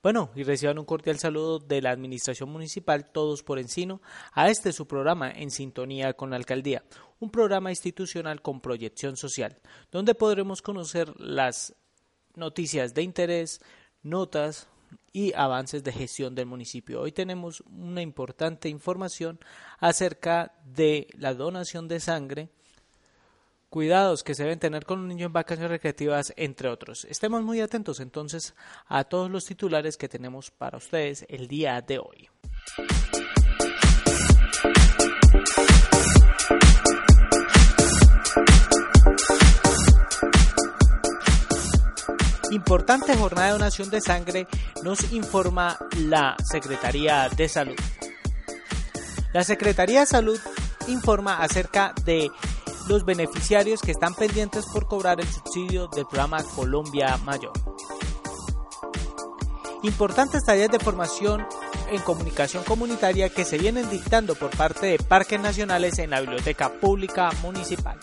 [0.00, 4.00] Bueno, y reciban un cordial saludo de la Administración Municipal Todos por Encino
[4.32, 6.84] a este su programa En Sintonía con la Alcaldía,
[7.18, 9.56] un programa institucional con proyección social,
[9.90, 11.74] donde podremos conocer las
[12.36, 13.60] noticias de interés,
[14.04, 14.68] notas
[15.12, 17.00] y avances de gestión del municipio.
[17.00, 19.40] Hoy tenemos una importante información
[19.80, 22.50] acerca de la donación de sangre
[23.68, 27.04] cuidados que se deben tener con un niño en vacaciones recreativas, entre otros.
[27.04, 28.54] Estemos muy atentos entonces
[28.86, 32.28] a todos los titulares que tenemos para ustedes el día de hoy.
[42.50, 44.46] Importante jornada de donación de sangre
[44.82, 47.76] nos informa la Secretaría de Salud.
[49.34, 50.40] La Secretaría de Salud
[50.88, 52.30] informa acerca de
[52.88, 57.52] los beneficiarios que están pendientes por cobrar el subsidio del programa Colombia Mayor.
[59.82, 61.46] Importantes tareas de formación
[61.90, 66.70] en comunicación comunitaria que se vienen dictando por parte de parques nacionales en la Biblioteca
[66.80, 67.98] Pública Municipal.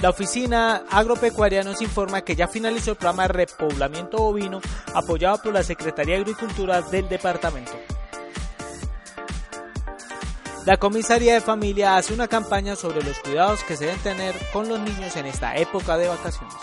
[0.00, 4.60] La oficina agropecuaria nos informa que ya finalizó el programa de repoblamiento bovino
[4.94, 7.72] apoyado por la Secretaría de Agricultura del departamento.
[10.66, 14.68] La comisaría de familia hace una campaña sobre los cuidados que se deben tener con
[14.68, 16.56] los niños en esta época de vacaciones.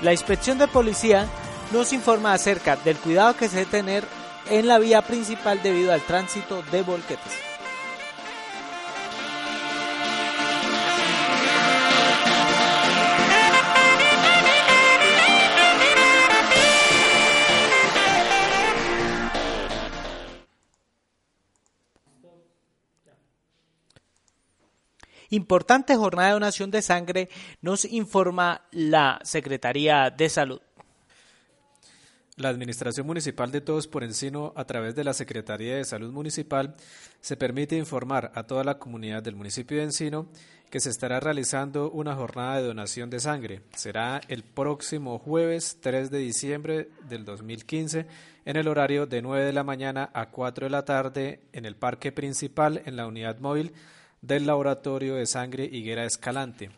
[0.00, 1.28] La inspección de policía
[1.70, 4.04] nos informa acerca del cuidado que se debe tener
[4.48, 7.47] en la vía principal debido al tránsito de volquetes.
[25.30, 27.28] Importante jornada de donación de sangre
[27.60, 30.60] nos informa la Secretaría de Salud.
[32.36, 36.76] La Administración Municipal de Todos por Encino, a través de la Secretaría de Salud Municipal,
[37.20, 40.28] se permite informar a toda la comunidad del municipio de Encino
[40.70, 43.62] que se estará realizando una jornada de donación de sangre.
[43.74, 48.06] Será el próximo jueves 3 de diciembre del 2015
[48.46, 51.76] en el horario de 9 de la mañana a 4 de la tarde en el
[51.76, 53.74] parque principal en la unidad móvil
[54.22, 56.70] del Laboratorio de Sangre Higuera Escalante.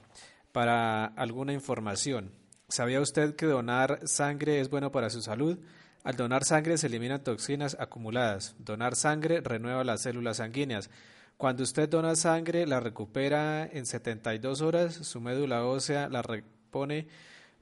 [0.53, 2.33] Para alguna información,
[2.69, 5.59] ¿sabía usted que donar sangre es bueno para su salud?
[6.03, 8.55] Al donar sangre se eliminan toxinas acumuladas.
[8.59, 10.91] Donar sangre renueva las células sanguíneas.
[11.37, 17.09] Cuando usted dona sangre, la recupera en 72 horas, su médula ósea la repone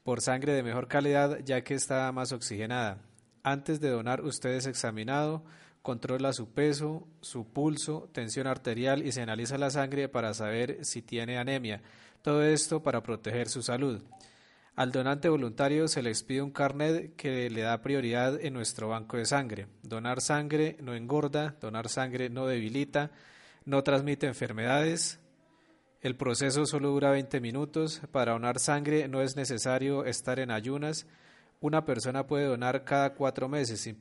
[0.03, 2.99] por sangre de mejor calidad ya que está más oxigenada.
[3.43, 5.45] Antes de donar, usted es examinado
[5.83, 11.03] controla su peso, su pulso, tensión arterial y se analiza la sangre para saber si
[11.03, 11.83] tiene anemia.
[12.23, 14.03] Todo esto para proteger su salud.
[14.79, 19.17] Al donante voluntario se le expide un carnet que le da prioridad en nuestro banco
[19.17, 19.67] de sangre.
[19.83, 23.11] Donar sangre no engorda, donar sangre no debilita,
[23.65, 25.19] no transmite enfermedades.
[26.01, 28.03] El proceso solo dura 20 minutos.
[28.13, 31.09] Para donar sangre no es necesario estar en ayunas.
[31.61, 33.99] Una persona puede donar cada cuatro meses sin,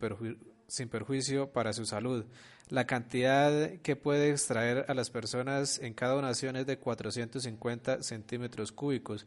[0.68, 2.26] sin perjuicio para su salud.
[2.70, 8.72] La cantidad que puede extraer a las personas en cada donación es de 450 centímetros
[8.72, 9.26] cúbicos.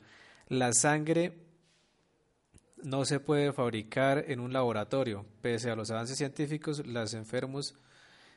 [0.49, 1.39] La sangre
[2.83, 5.25] no se puede fabricar en un laboratorio.
[5.41, 7.75] Pese a los avances científicos, los enfermos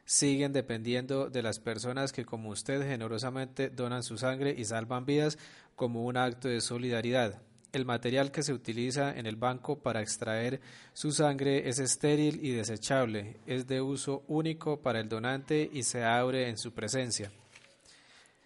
[0.05, 5.37] siguen dependiendo de las personas que, como usted, generosamente donan su sangre y salvan vidas
[5.75, 7.41] como un acto de solidaridad.
[7.73, 10.61] El material que se utiliza en el banco para extraer
[10.93, 16.03] su sangre es estéril y desechable, es de uso único para el donante y se
[16.03, 17.31] abre en su presencia.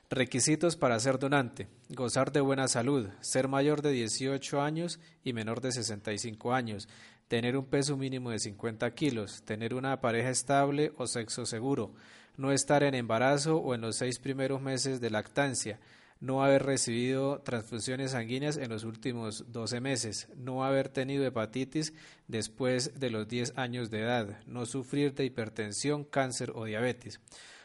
[0.10, 1.68] Requisitos para ser donante.
[1.90, 6.88] Gozar de buena salud, ser mayor de 18 años y menor de 65 años,
[7.28, 11.94] tener un peso mínimo de 50 kilos, tener una pareja estable o sexo seguro,
[12.38, 15.82] no estar en embarazo o en los seis primeros meses de lactancia,
[16.20, 21.94] no haber recibido transfusiones sanguíneas en los últimos 12 meses, no haber tenido hepatitis
[22.28, 27.20] después de los 10 años de edad, no sufrir de hipertensión, cáncer o diabetes.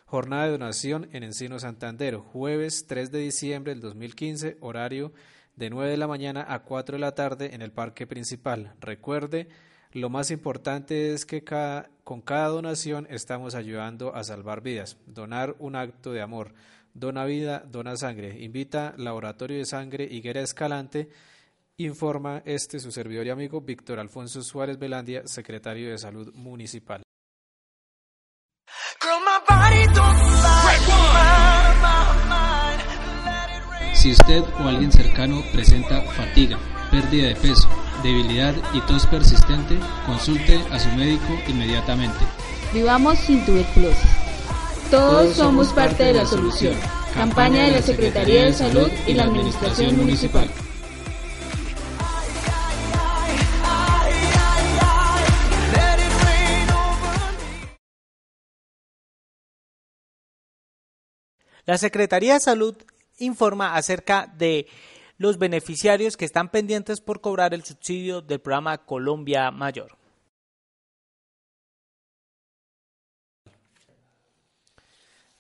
[0.06, 5.12] Jornada de donación en Encino Santander, jueves 3 de diciembre del 2015, horario
[5.56, 8.74] de 9 de la mañana a 4 de la tarde en el parque principal.
[8.80, 9.48] Recuerde,
[9.92, 11.44] lo más importante es que
[12.04, 14.96] con cada donación estamos ayudando a salvar vidas.
[15.06, 16.54] Donar un acto de amor.
[16.94, 18.36] Dona vida, dona sangre.
[18.40, 21.08] Invita Laboratorio de Sangre Higuera Escalante.
[21.78, 27.02] Informa este su servidor y amigo Víctor Alfonso Suárez Velandia, secretario de Salud Municipal.
[33.94, 36.58] Si usted o alguien cercano presenta fatiga,
[36.90, 37.68] pérdida de peso,
[38.02, 42.18] debilidad y tos persistente, consulte a su médico inmediatamente.
[42.74, 44.21] Vivamos sin tuberculosis.
[44.92, 46.74] Todos somos parte de la solución.
[47.14, 50.46] Campaña de la Secretaría de Salud y la Administración Municipal.
[61.64, 62.76] La Secretaría de Salud
[63.16, 64.66] informa acerca de
[65.16, 70.01] los beneficiarios que están pendientes por cobrar el subsidio del programa Colombia Mayor.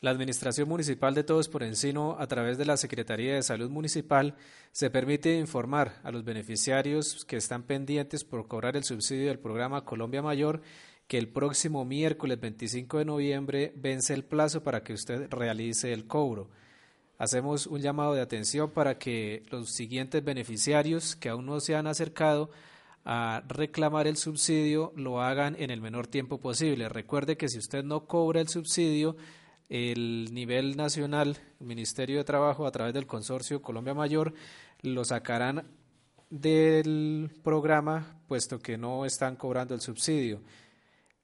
[0.02, 4.34] La Administración Municipal de Todos por Encino, a través de la Secretaría de Salud Municipal,
[4.72, 9.84] se permite informar a los beneficiarios que están pendientes por cobrar el subsidio del programa
[9.84, 10.60] Colombia Mayor
[11.06, 16.08] que el próximo miércoles 25 de noviembre vence el plazo para que usted realice el
[16.08, 16.50] cobro.
[17.16, 21.86] Hacemos un llamado de atención para que los siguientes beneficiarios que aún no se han
[21.86, 22.50] acercado
[23.04, 26.88] a reclamar el subsidio lo hagan en el menor tiempo posible.
[26.88, 29.16] Recuerde que si usted no cobra el subsidio,
[29.72, 34.34] el nivel nacional, el Ministerio de Trabajo a través del consorcio Colombia Mayor,
[34.82, 35.64] lo sacarán
[36.28, 40.42] del programa puesto que no están cobrando el subsidio.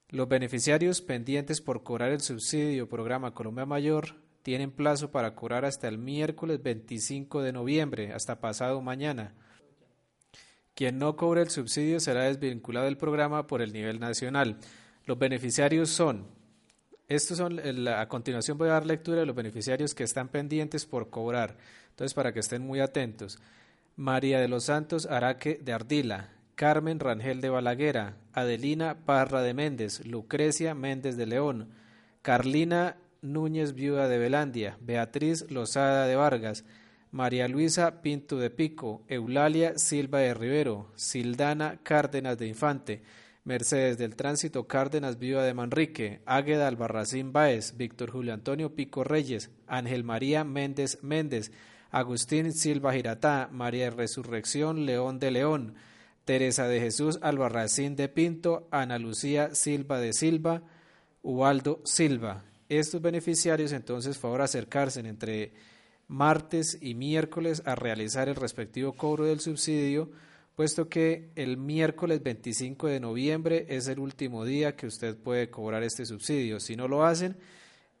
[0.07, 5.87] Los beneficiarios pendientes por cobrar el subsidio programa Colombia Mayor tienen plazo para cobrar hasta
[5.87, 9.35] el miércoles 25 de noviembre, hasta pasado mañana.
[10.73, 14.57] Quien no cobre el subsidio será desvinculado del programa por el nivel nacional.
[15.05, 16.38] Los beneficiarios son,
[17.09, 21.09] estos son, a continuación voy a dar lectura de los beneficiarios que están pendientes por
[21.09, 21.57] cobrar.
[21.89, 23.39] Entonces, para que estén muy atentos.
[23.95, 30.05] María de los Santos Araque de Ardila, Carmen Rangel de Balaguera, Adelina Parra de Méndez,
[30.05, 31.69] Lucrecia Méndez de León,
[32.21, 36.63] Carlina Núñez Viuda de Velandia, Beatriz Lozada de Vargas,
[37.11, 43.01] María Luisa Pinto de Pico, Eulalia Silva de Rivero, Sildana Cárdenas de Infante,
[43.43, 49.49] Mercedes del Tránsito Cárdenas Viuda de Manrique, Águeda Albarracín Báez, Víctor Julio Antonio Pico Reyes,
[49.67, 51.51] Ángel María Méndez Méndez,
[51.91, 55.75] Agustín Silva Giratá, María Resurrección León de León,
[56.25, 60.61] Teresa de Jesús Albarracín de Pinto, Ana Lucía Silva de Silva,
[61.23, 62.43] Ubaldo Silva.
[62.69, 65.53] Estos beneficiarios entonces favor acercarse entre
[66.07, 70.11] martes y miércoles a realizar el respectivo cobro del subsidio,
[70.59, 75.83] puesto que el miércoles 25 de noviembre es el último día que usted puede cobrar
[75.83, 76.59] este subsidio.
[76.59, 77.37] Si no lo hacen,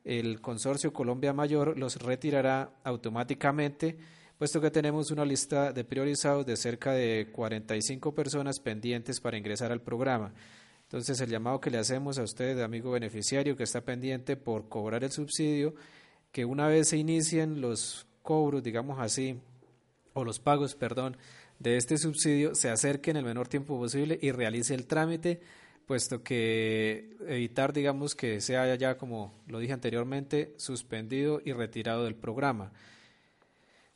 [0.03, 3.97] el Consorcio Colombia Mayor los retirará automáticamente
[4.37, 9.71] puesto que tenemos una lista de priorizados de cerca de 45 personas pendientes para ingresar
[9.71, 10.33] al programa.
[10.83, 15.05] Entonces, el llamado que le hacemos a usted, amigo beneficiario, que está pendiente por cobrar
[15.05, 15.75] el subsidio,
[16.33, 19.39] que una vez se inicien los cobros, digamos así,
[20.11, 21.15] o los pagos, perdón,
[21.59, 25.41] de este subsidio, se acerque en el menor tiempo posible y realice el trámite,
[25.85, 32.15] puesto que evitar, digamos, que sea ya, como lo dije anteriormente, suspendido y retirado del
[32.15, 32.71] programa.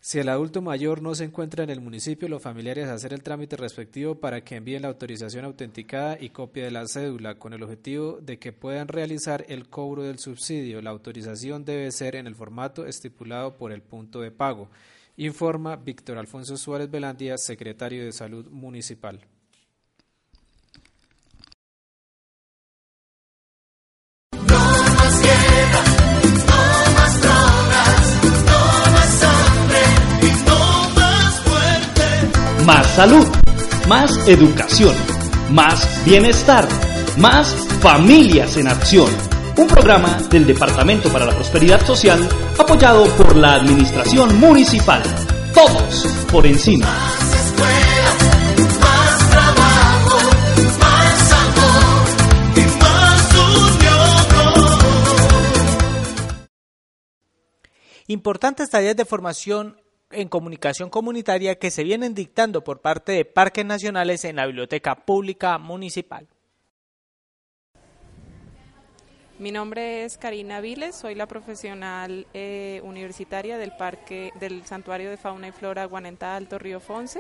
[0.06, 3.56] Si el adulto mayor no se encuentra en el municipio, los familiares hacer el trámite
[3.56, 8.20] respectivo para que envíen la autorización autenticada y copia de la cédula con el objetivo
[8.22, 10.82] de que puedan realizar el cobro del subsidio.
[10.82, 14.70] La autorización debe ser en el formato estipulado por el punto de pago.
[15.18, 19.20] Informa Víctor Alfonso Suárez Velandia, secretario de Salud Municipal.
[32.66, 33.28] más salud,
[33.88, 34.96] más educación,
[35.52, 36.68] más bienestar,
[37.18, 39.33] más familias en acción.
[39.56, 42.20] Un programa del Departamento para la Prosperidad Social
[42.58, 45.04] apoyado por la Administración Municipal.
[45.54, 46.88] Todos por encima.
[58.08, 59.78] Importantes tareas de formación
[60.10, 65.06] en comunicación comunitaria que se vienen dictando por parte de parques nacionales en la Biblioteca
[65.06, 66.28] Pública Municipal.
[69.44, 75.18] Mi nombre es Karina Viles, soy la profesional eh, universitaria del Parque del Santuario de
[75.18, 77.20] Fauna y Flora Guanenta Alto Río Fonce.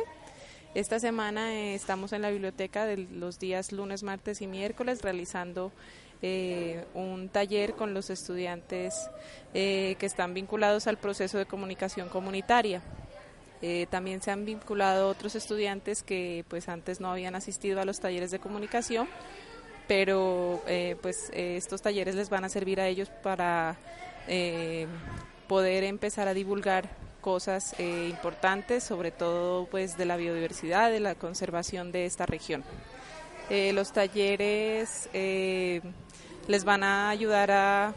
[0.74, 5.74] Esta semana eh, estamos en la biblioteca de los días lunes, martes y miércoles realizando
[6.22, 8.94] eh, un taller con los estudiantes
[9.51, 12.82] que están vinculados al proceso de comunicación comunitaria.
[13.89, 18.32] también se han vinculado otros estudiantes que pues antes no habían asistido a los talleres
[18.32, 19.10] de comunicación
[19.88, 23.75] pero eh, pues eh, estos talleres les van a servir a ellos para
[24.28, 24.88] eh,
[25.48, 26.90] poder empezar a divulgar
[27.22, 32.66] cosas importantes, sobre todo pues de la biodiversidad, de la conservación de esta región.
[33.50, 37.94] los talleres les van a ayudar a,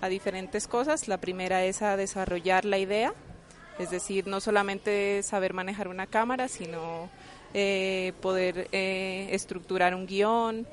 [0.00, 1.06] a diferentes cosas.
[1.06, 3.14] La primera es a desarrollar la idea,
[3.78, 7.08] es decir, no solamente saber manejar una cámara, sino
[8.20, 10.66] poder estructurar un guion,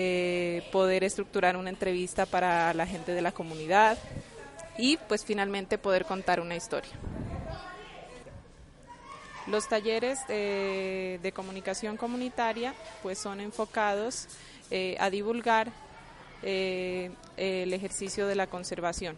[0.00, 3.98] eh, poder estructurar una entrevista para la gente de la comunidad
[4.78, 6.92] y pues finalmente poder contar una historia.
[9.48, 14.28] Los talleres de comunicación comunitaria pues son enfocados
[14.70, 15.72] eh, a divulgar
[16.44, 19.16] eh, el ejercicio de la conservación.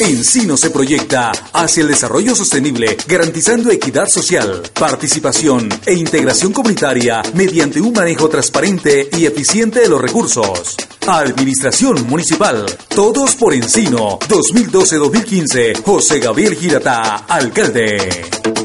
[0.00, 7.80] Encino se proyecta hacia el desarrollo sostenible, garantizando equidad social, participación e integración comunitaria mediante
[7.80, 10.74] un manejo transparente y eficiente de los recursos.
[11.06, 18.63] Administración Municipal, todos por Encino, 2012-2015, José Gabriel Girata, alcalde.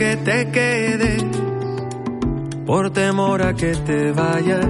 [0.00, 1.24] Que te quedes
[2.66, 4.66] por temor a que te vayas.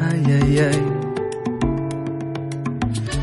[0.00, 0.82] Ay, ay, ay.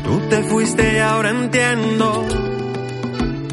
[0.04, 2.26] Tú te fuiste y ahora entiendo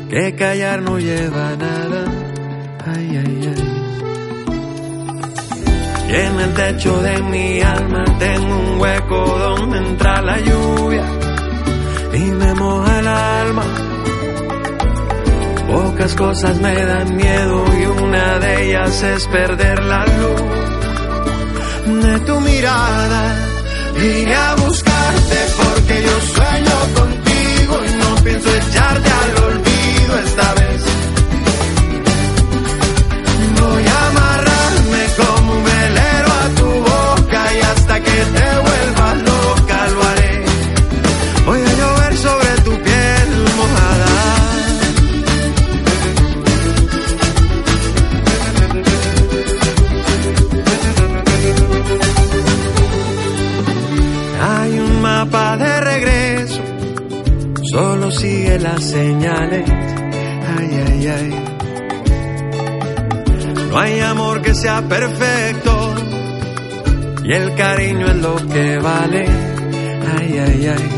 [0.09, 2.05] que callar no lleva nada.
[2.85, 3.63] Ay, ay, ay.
[6.09, 11.05] Y en el techo de mi alma tengo un hueco donde entra la lluvia
[12.13, 13.72] y me moja el alma
[15.73, 20.41] Pocas cosas me dan miedo y una de ellas es perder la luz
[22.03, 23.35] de tu mirada.
[23.95, 30.92] Vine a buscarte porque yo sueño contigo y no pienso echarte al olvido esta vez.
[64.89, 65.95] Perfecto
[67.23, 69.25] y el cariño es lo que vale.
[70.17, 70.89] Ay, ay, ay.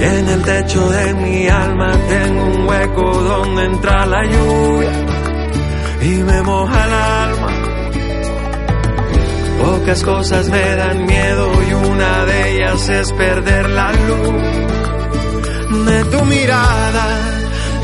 [0.00, 4.92] Y en el techo de mi alma tengo un hueco donde entra la lluvia
[6.00, 7.50] y me moja el alma
[9.60, 16.24] Pocas cosas me dan miedo y una de ellas es perder la luz de tu
[16.24, 17.06] mirada.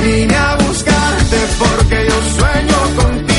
[0.02, 3.35] Vine a buscarte porque yo sueño contigo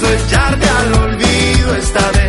[0.00, 2.19] pienso echarte al olvido esta vez.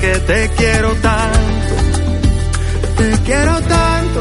[0.00, 1.74] Que te quiero tanto,
[2.96, 4.20] te quiero tanto.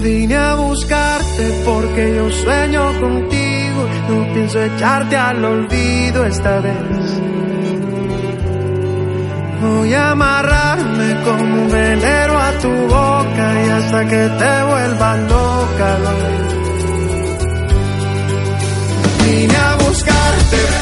[0.00, 6.76] Vine a buscarte porque yo sueño contigo, no pienso echarte al olvido esta vez.
[9.62, 15.98] Voy a amarrarme como un velero a tu boca y hasta que te vuelvas loca.
[19.24, 20.75] Vine a buscarte.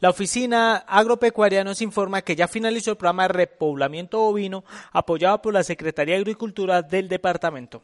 [0.00, 5.52] La oficina agropecuaria nos informa que ya finalizó el programa de repoblamiento ovino apoyado por
[5.52, 7.82] la Secretaría de Agricultura del departamento.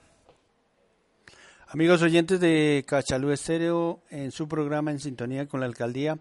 [1.69, 6.19] Amigos oyentes de Cachalú Estéreo, en su programa En Sintonía con la Alcaldía,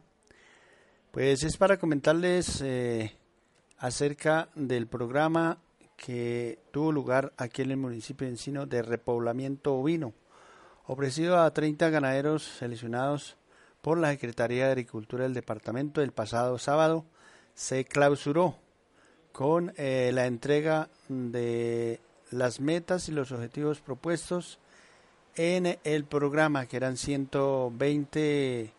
[1.12, 3.16] pues es para comentarles eh,
[3.78, 5.60] acerca del programa
[5.96, 10.12] que tuvo lugar aquí en el municipio de Encino de repoblamiento ovino,
[10.88, 13.38] ofrecido a 30 ganaderos seleccionados
[13.86, 17.06] por la Secretaría de Agricultura del departamento el pasado sábado,
[17.54, 18.56] se clausuró
[19.32, 22.00] con eh, la entrega de
[22.32, 24.58] las metas y los objetivos propuestos
[25.36, 28.74] en el programa, que eran 120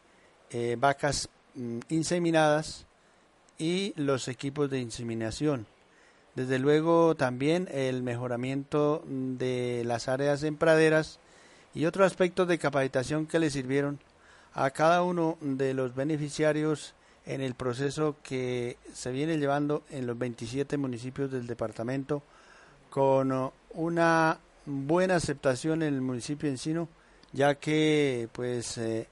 [0.51, 2.87] eh, vacas mm, inseminadas
[3.59, 5.69] y los equipos de inseminación.
[6.35, 11.21] Desde luego también el mejoramiento de las áreas en praderas
[11.77, 14.01] y otros aspectos de capacitación que le sirvieron
[14.57, 16.95] a cada uno de los beneficiarios
[17.27, 22.23] en el proceso que se viene llevando en los 27 municipios del departamento
[22.89, 26.89] con una buena aceptación en el municipio de Encino,
[27.33, 29.09] ya que pues eh,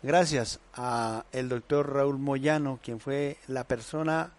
[0.00, 4.32] gracias a el doctor Raúl Moyano, quien fue la persona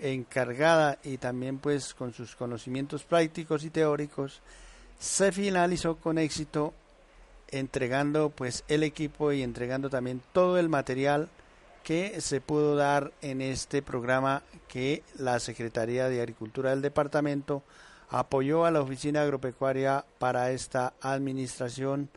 [0.00, 4.40] encargada y también pues con sus conocimientos prácticos y teóricos,
[4.98, 6.72] se finalizó con éxito
[7.50, 11.28] entregando pues el equipo y entregando también todo el material
[11.82, 17.62] que se pudo dar en este programa que la Secretaría de Agricultura del departamento
[18.10, 22.10] apoyó a la Oficina Agropecuaria para esta administración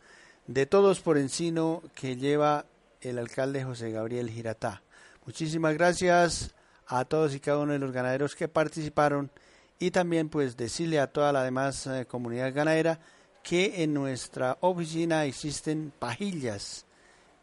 [0.46, 2.66] de todos por encino que lleva
[3.00, 4.82] el alcalde José Gabriel Giratá.
[5.24, 6.54] Muchísimas gracias
[6.86, 9.30] a todos y cada uno de los ganaderos que participaron
[9.78, 13.00] y también pues decirle a toda la demás eh, comunidad ganadera
[13.42, 16.86] que en nuestra oficina existen pajillas,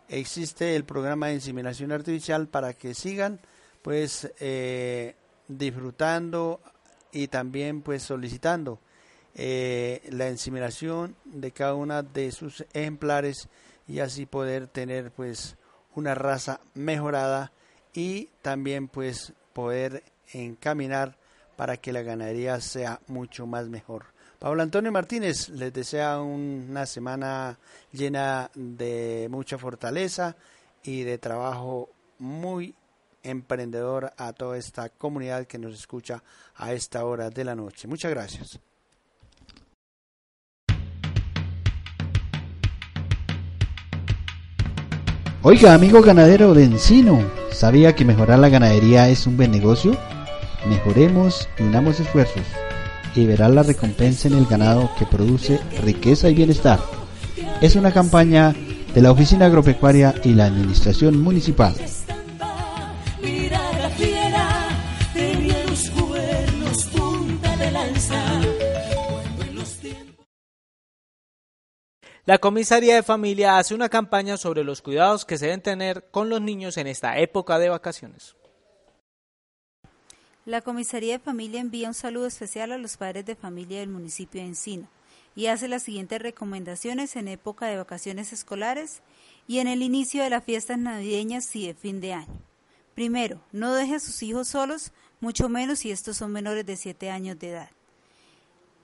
[0.08, 3.40] existe el programa de inseminación artificial para que sigan
[3.82, 5.16] pues eh,
[5.48, 6.62] disfrutando
[7.12, 8.80] y también pues solicitando
[9.36, 13.48] eh, la inseminación de cada una de sus ejemplares
[13.88, 15.56] y así poder tener pues
[15.96, 17.52] una raza mejorada
[17.94, 21.18] y también pues poder encaminar
[21.56, 24.06] para que la ganadería sea mucho más mejor.
[24.40, 27.60] Pablo Antonio Martínez les desea una semana
[27.92, 30.38] llena de mucha fortaleza
[30.82, 32.74] y de trabajo muy
[33.22, 36.24] emprendedor a toda esta comunidad que nos escucha
[36.56, 37.90] a esta hora de la noche.
[37.90, 38.60] Muchas gracias.
[45.42, 49.98] Oiga, amigo ganadero de Encino, ¿sabía que mejorar la ganadería es un buen negocio?
[50.66, 52.46] Mejoremos y unamos esfuerzos
[53.16, 56.80] y verá la recompensa en el ganado que produce riqueza y bienestar.
[57.62, 58.56] Es una campaña
[58.94, 61.76] de la Oficina Agropecuaria y la Administración Municipal.
[72.26, 76.30] La comisaría de familia hace una campaña sobre los cuidados que se deben tener con
[76.30, 78.36] los niños en esta época de vacaciones.
[80.50, 84.42] La Comisaría de Familia envía un saludo especial a los padres de familia del municipio
[84.42, 84.88] de Encino
[85.36, 89.04] y hace las siguientes recomendaciones en época de vacaciones escolares
[89.48, 92.42] y en el inicio de las fiestas navideñas y de fin de año.
[92.96, 97.12] Primero, no deje a sus hijos solos, mucho menos si estos son menores de 7
[97.12, 97.70] años de edad.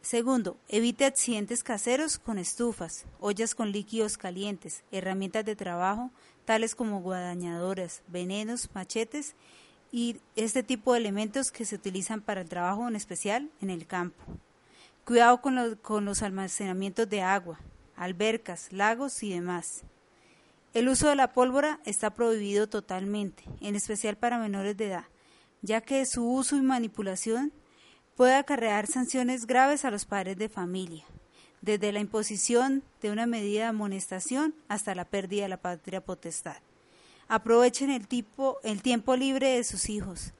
[0.03, 6.11] Segundo, evite accidentes caseros con estufas, ollas con líquidos calientes, herramientas de trabajo,
[6.45, 9.33] tales como guadañadoras, venenos, machetes
[9.91, 13.87] y este tipo de elementos que se utilizan para el trabajo en especial en el
[13.87, 14.23] campo.
[15.05, 17.59] Cuidado con los, con los almacenamientos de agua,
[17.95, 19.83] albercas, lagos y demás.
[20.73, 25.05] El uso de la pólvora está prohibido totalmente, en especial para menores de edad,
[25.61, 27.53] ya que su uso y manipulación
[28.15, 31.05] puede acarrear sanciones graves a los padres de familia,
[31.61, 36.57] desde la imposición de una medida de amonestación hasta la pérdida de la patria potestad.
[37.27, 40.33] Aprovechen el, tipo, el tiempo libre de sus hijos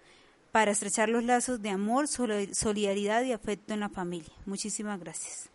[0.52, 4.34] para estrechar los lazos de amor, solidaridad y afecto en la familia.
[4.46, 5.50] Muchísimas gracias.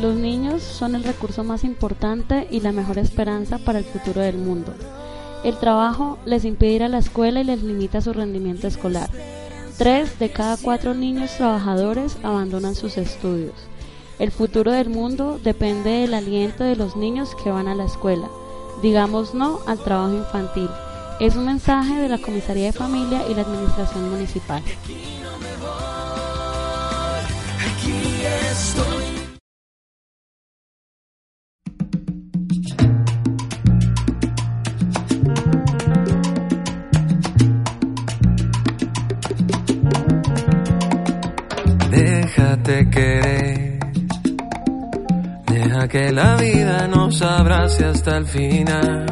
[0.00, 4.38] Los niños son el recurso más importante y la mejor esperanza para el futuro del
[4.38, 4.74] mundo.
[5.44, 9.10] El trabajo les impide ir a la escuela y les limita su rendimiento escolar.
[9.78, 13.54] Tres de cada cuatro niños trabajadores abandonan sus estudios.
[14.18, 18.28] El futuro del mundo depende del aliento de los niños que van a la escuela.
[18.82, 20.68] Digamos no al trabajo infantil.
[21.20, 24.64] Es un mensaje de la Comisaría de Familia y la Administración Municipal.
[42.68, 43.78] Querer.
[45.46, 49.06] Deja que la vida nos abrace hasta el final.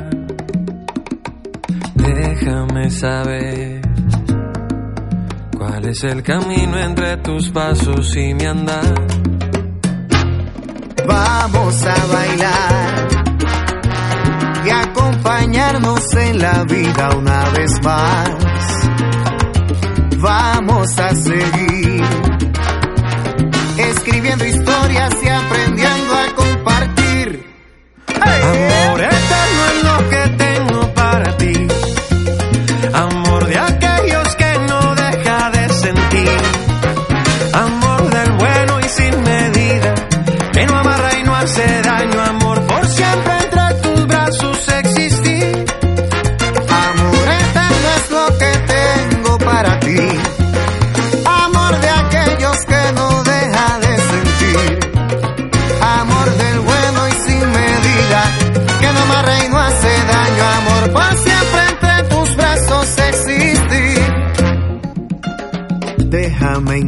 [1.95, 3.81] Déjame saber
[5.57, 8.95] cuál es el camino entre tus pasos y mi andar.
[11.07, 13.09] Vamos a bailar
[14.67, 18.31] y acompañarnos en la vida una vez más.
[20.19, 22.05] Vamos a seguir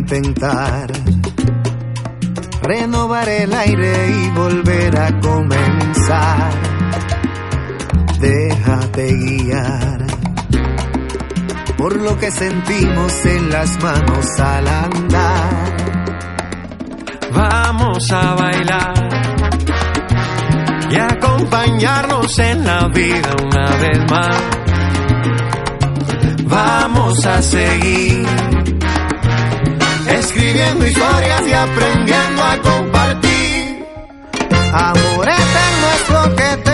[0.08, 0.90] intentar
[2.62, 6.50] renovar el aire y volver a comenzar.
[8.18, 10.06] Déjate guiar
[11.76, 15.76] por lo que sentimos en las manos al andar.
[17.32, 19.08] Vamos a bailar
[20.90, 24.42] y acompañarnos en la vida una vez más.
[26.44, 28.37] Vamos a seguir
[30.48, 33.86] escribiendo historias y aprendiendo a compartir.
[34.72, 36.67] Amor eterno es lo que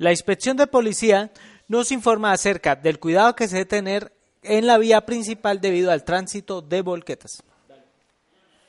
[0.00, 1.30] La inspección de policía
[1.68, 6.04] nos informa acerca del cuidado que se debe tener en la vía principal debido al
[6.04, 7.42] tránsito de volquetas.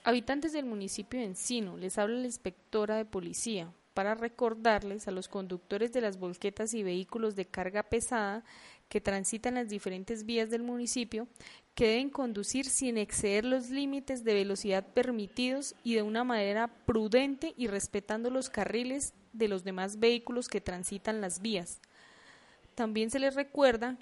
[0.04, 5.30] Habitantes del municipio de Encino, les habla la inspectora de policía para recordarles a los
[5.30, 8.44] conductores de las volquetas y vehículos de carga pesada
[8.90, 11.30] que transitan las diferentes vías del municipio
[11.76, 17.54] que deben conducir sin exceder los límites de velocidad permitidos y de una manera prudente
[17.56, 21.80] y respetando los carriles de los demás vehículos que transitan las vías.
[22.76, 23.98] También se les recuerda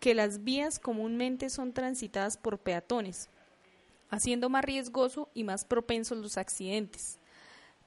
[0.00, 3.28] que las vías comúnmente son transitadas por peatones,
[4.08, 7.18] haciendo más riesgoso y más propensos los accidentes.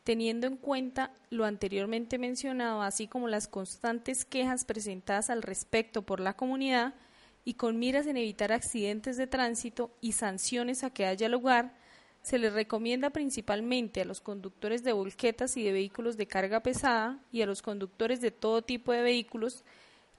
[0.03, 6.19] Teniendo en cuenta lo anteriormente mencionado, así como las constantes quejas presentadas al respecto por
[6.19, 6.93] la comunidad,
[7.45, 11.73] y con miras en evitar accidentes de tránsito y sanciones a que haya lugar,
[12.23, 17.19] se les recomienda principalmente a los conductores de volquetas y de vehículos de carga pesada
[17.31, 19.63] y a los conductores de todo tipo de vehículos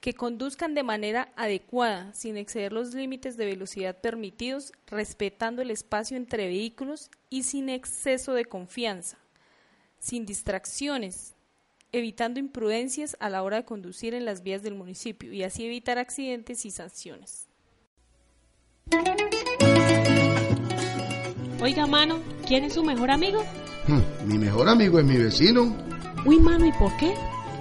[0.01, 6.15] que conduzcan de manera adecuada, sin exceder los límites de velocidad permitidos, respetando el espacio
[6.15, 9.17] entre vehículos y sin exceso de confianza,
[9.97, 11.33] sin distracciones,
[11.91, 15.97] evitando imprudencias a la hora de conducir en las vías del municipio y así evitar
[15.97, 17.47] accidentes y sanciones.
[21.61, 23.43] Oiga, mano, ¿quién es su mejor amigo?
[23.87, 25.75] Hmm, mi mejor amigo es mi vecino.
[26.25, 27.13] Uy, mano, ¿y por qué?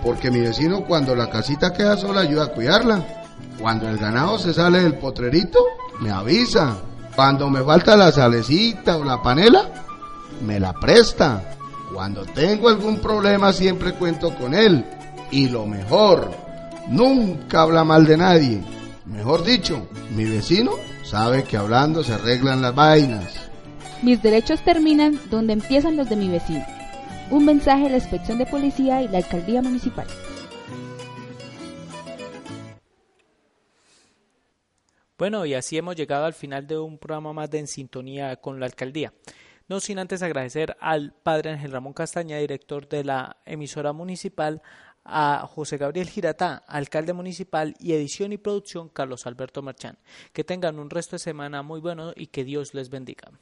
[0.02, 3.04] Porque mi vecino cuando la casita queda sola ayuda a cuidarla.
[3.58, 5.60] Cuando el ganado se sale del potrerito,
[6.00, 6.76] me avisa.
[7.14, 9.70] Cuando me falta la salecita o la panela,
[10.44, 11.54] me la presta.
[11.92, 14.84] Cuando tengo algún problema siempre cuento con él.
[15.30, 16.30] Y lo mejor,
[16.88, 18.64] nunca habla mal de nadie.
[19.06, 20.72] Mejor dicho, mi vecino
[21.04, 23.43] sabe que hablando se arreglan las vainas.
[24.04, 26.62] Mis derechos terminan donde empiezan los de mi vecino.
[27.30, 30.06] Un mensaje de la inspección de policía y la alcaldía municipal.
[35.16, 38.60] Bueno, y así hemos llegado al final de un programa más de En Sintonía con
[38.60, 39.14] la Alcaldía.
[39.68, 44.60] No sin antes agradecer al padre Ángel Ramón Castaña, director de la emisora municipal,
[45.02, 49.96] a José Gabriel Giratá, alcalde municipal, y edición y producción Carlos Alberto Marchán.
[50.34, 53.32] Que tengan un resto de semana muy bueno y que Dios les bendiga.